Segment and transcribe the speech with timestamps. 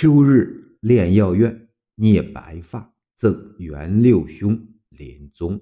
[0.00, 5.60] 秋日炼药院捏白发，赠元六兄临终。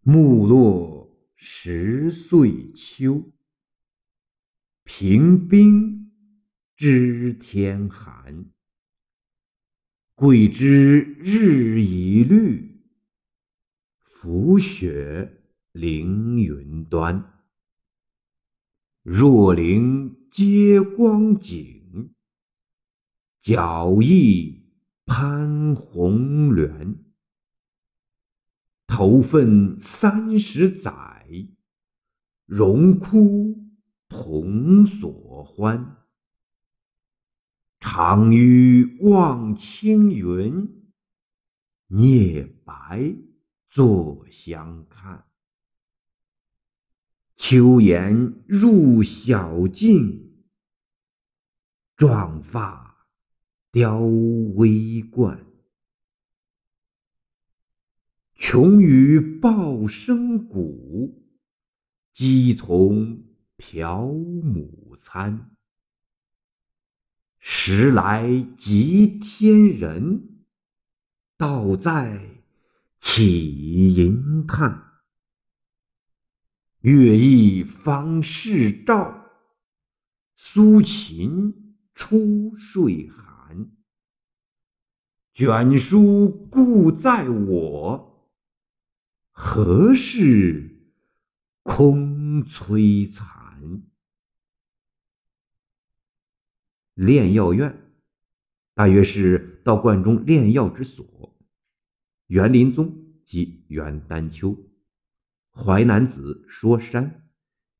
[0.00, 3.22] 木落十岁秋，
[4.84, 6.10] 平冰
[6.74, 8.46] 知天寒。
[10.14, 12.80] 桂枝日已绿，
[14.00, 15.42] 浮雪
[15.72, 17.42] 凌云端。
[19.02, 22.12] 若灵接光景，
[23.40, 24.64] 角翼
[25.06, 26.96] 攀红鸾。
[28.88, 31.46] 头分三十载，
[32.46, 33.70] 荣枯
[34.08, 35.98] 同所欢。
[37.78, 40.90] 长吁望青云，
[41.86, 43.14] 聂白
[43.70, 45.26] 坐相看。
[47.36, 50.33] 秋颜入小径，
[51.96, 53.06] 壮发
[53.70, 55.46] 雕微冠。
[58.34, 61.24] 穷于报声谷，
[62.12, 63.24] 饥从
[63.56, 65.56] 嫖母餐。
[67.38, 70.46] 时来即天人，
[71.36, 72.42] 道在
[73.00, 75.00] 起吟叹。
[76.80, 79.30] 月意方世照，
[80.36, 81.63] 苏秦
[81.94, 83.70] 初睡寒。
[85.32, 88.30] 卷书故在我，
[89.30, 90.92] 何事
[91.62, 93.82] 空摧残？
[96.94, 97.92] 炼药院，
[98.74, 101.36] 大约是道观中炼药之所。
[102.26, 104.56] 园林宗即元丹丘。
[105.50, 107.28] 淮南子说山，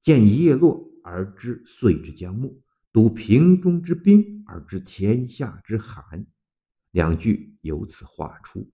[0.01, 2.63] 见一叶落而知岁之将暮，
[2.95, 6.25] 睹瓶中之冰而知天下之寒。
[6.93, 8.71] 两句由此画出。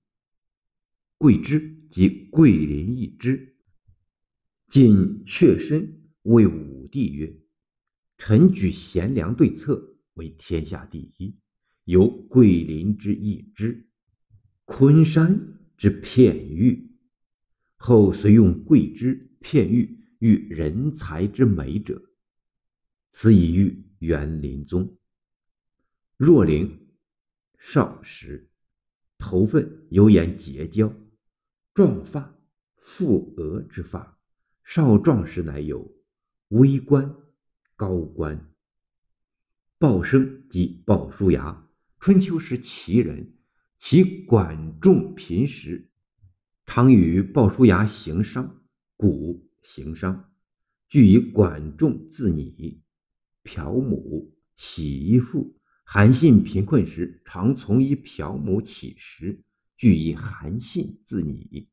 [1.17, 3.57] 桂枝即桂林一枝。
[4.69, 7.35] 晋阙身谓武帝曰
[8.19, 11.35] ：“臣举贤良对策为天下第一，
[11.85, 13.89] 有桂林之一枝，
[14.67, 16.91] 昆山之片玉。”
[17.79, 22.03] 后虽用桂枝片玉喻人才之美者，
[23.13, 24.99] 此以喻园林宗。
[26.17, 26.89] 若灵
[27.59, 28.51] 少时，
[29.19, 30.93] 头份有眼结交，
[31.75, 32.35] 壮发
[32.83, 34.19] 覆额之发。
[34.65, 35.91] 少壮时乃有
[36.49, 37.15] 微冠、
[37.77, 38.53] 高冠。
[39.79, 41.69] 鲍生即鲍叔牙，
[41.99, 43.35] 春秋时齐人，
[43.79, 45.91] 其管仲贫时。
[46.67, 48.63] 常与鲍叔牙行商，
[48.97, 50.33] 古行商。
[50.89, 52.81] 据以管仲自拟，
[53.43, 55.57] 朴母洗衣妇。
[55.85, 59.43] 韩信贫困时，常从一朴母乞食，
[59.77, 61.69] 据以韩信自拟。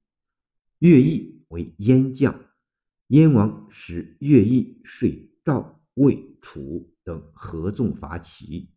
[0.79, 2.45] 乐毅为燕将，
[3.07, 5.09] 燕王使乐毅说
[5.43, 8.69] 赵、魏、楚等合纵伐齐。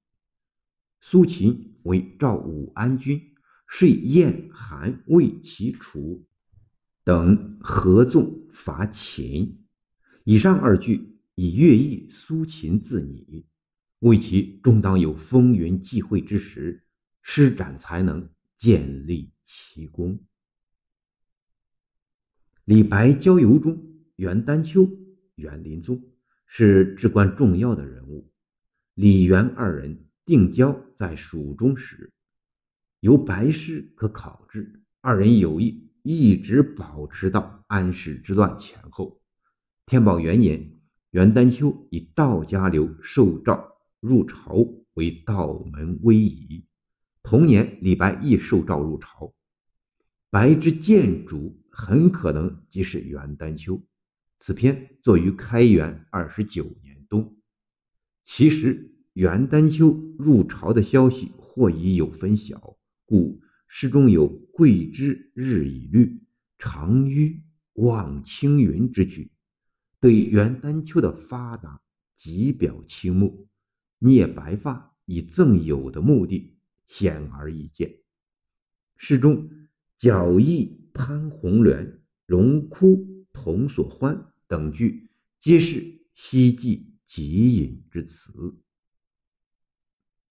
[1.01, 3.21] 苏秦为赵武安君。
[3.73, 6.27] 遂燕、韩、魏、齐、楚
[7.05, 9.65] 等合纵伐秦。
[10.25, 13.47] 以上二句以乐毅、苏秦自拟，
[14.01, 16.85] 为其终当有风云际会之时，
[17.23, 18.29] 施展才能，
[18.59, 20.21] 建立奇功。
[22.67, 23.83] 李白郊游中，
[24.17, 24.87] 元丹丘、
[25.37, 26.13] 元林宗
[26.45, 28.31] 是至关重要的人物。
[28.93, 32.13] 李元二人定交在蜀中时。
[33.01, 39.23] 由白氏可考知，二人友谊一直保持到安史之乱前后。
[39.87, 40.79] 天宝元年，
[41.11, 46.65] 元丹丘以道家流受诏入朝为道门威仪。
[47.25, 49.35] 同年，李白亦受诏入朝。
[50.31, 53.83] 白之建主很可能即是元丹丘。
[54.39, 57.37] 此篇作于开元二十九年冬。
[58.25, 62.77] 其实，元丹丘入朝的消息或已有分晓。
[63.05, 66.23] 故诗中有“桂枝日已绿，
[66.57, 67.43] 长吁
[67.73, 69.33] 望青云”之句，
[70.01, 71.81] 对元丹丘的发达
[72.17, 73.47] 极表倾慕。
[74.03, 76.57] 捏白发以赠友的目的
[76.89, 77.99] 显而易见。
[78.97, 79.51] 诗中
[79.99, 88.33] “角翼攀红鸾，荣枯同所欢”等句，皆是希冀极隐之词。